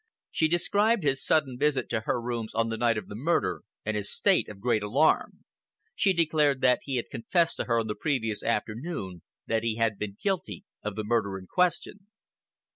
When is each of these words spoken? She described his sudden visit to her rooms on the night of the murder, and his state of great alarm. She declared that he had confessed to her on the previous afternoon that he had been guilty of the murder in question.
She 0.31 0.47
described 0.47 1.03
his 1.03 1.23
sudden 1.23 1.59
visit 1.59 1.87
to 1.91 1.99
her 2.07 2.19
rooms 2.19 2.55
on 2.55 2.69
the 2.69 2.77
night 2.77 2.97
of 2.97 3.07
the 3.07 3.13
murder, 3.13 3.61
and 3.85 3.95
his 3.95 4.11
state 4.11 4.49
of 4.49 4.59
great 4.59 4.81
alarm. 4.81 5.45
She 5.93 6.11
declared 6.11 6.61
that 6.61 6.79
he 6.85 6.95
had 6.95 7.11
confessed 7.11 7.57
to 7.57 7.65
her 7.65 7.79
on 7.79 7.85
the 7.85 7.93
previous 7.93 8.41
afternoon 8.41 9.21
that 9.45 9.61
he 9.61 9.75
had 9.75 9.99
been 9.99 10.17
guilty 10.19 10.63
of 10.81 10.95
the 10.95 11.03
murder 11.03 11.37
in 11.37 11.45
question. 11.45 12.07